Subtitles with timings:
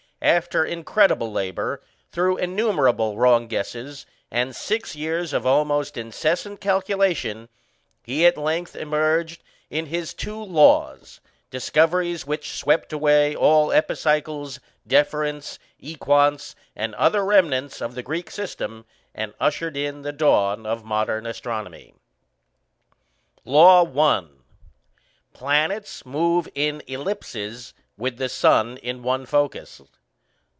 [0.23, 7.49] After incredible labour, through innumerable wrong guesses, and six years of almost incessant calculation,
[8.03, 9.41] he at length emerged
[9.71, 17.81] in his two "laws" discoveries which swept away all epicycles, deferents, equants, and other remnants
[17.81, 21.95] of the Greek system, and ushered in the dawn of modern astronomy.
[23.43, 24.25] LAW I.
[25.33, 29.81] _Planets move in ellipses, with the Sun in one focus.